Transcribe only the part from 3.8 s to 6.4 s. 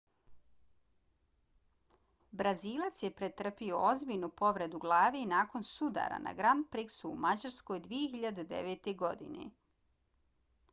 ozbiljnu povredu glave nakon sudara na